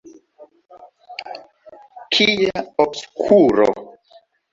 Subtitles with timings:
[2.15, 3.69] Kia obskuro!